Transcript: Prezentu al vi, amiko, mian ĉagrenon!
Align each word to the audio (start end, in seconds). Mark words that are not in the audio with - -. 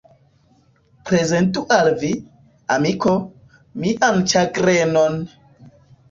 Prezentu 1.09 1.61
al 1.75 1.89
vi, 2.03 2.09
amiko, 2.75 3.13
mian 3.83 4.23
ĉagrenon! 4.33 5.19